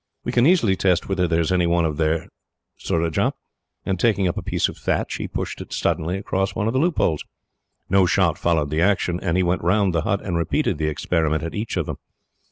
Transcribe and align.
We 0.23 0.31
can 0.31 0.47
easily 0.47 0.75
test 0.75 1.07
whether 1.07 1.27
there 1.27 1.41
is 1.41 1.51
any 1.51 1.67
one 1.67 1.95
there, 1.97 2.25
Surajah;" 2.77 3.35
and, 3.85 3.99
taking 3.99 4.27
up 4.27 4.35
a 4.35 4.41
piece 4.41 4.67
of 4.67 4.75
thatch 4.75 5.17
he 5.17 5.27
pushed 5.27 5.61
it 5.61 5.71
suddenly 5.71 6.17
across 6.17 6.55
one 6.55 6.65
of 6.65 6.73
the 6.73 6.79
loopholes. 6.79 7.23
No 7.87 8.07
shot 8.07 8.39
followed 8.39 8.71
the 8.71 8.81
action, 8.81 9.19
and 9.19 9.37
he 9.37 9.43
went 9.43 9.61
round 9.61 9.93
the 9.93 10.01
hut, 10.01 10.25
and 10.25 10.35
repeated 10.37 10.79
the 10.79 10.87
experiment 10.87 11.43
at 11.43 11.53
each 11.53 11.77
of 11.77 11.85
them. 11.85 11.97